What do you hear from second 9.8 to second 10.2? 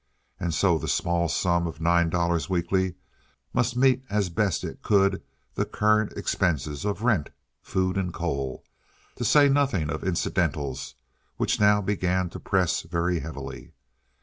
of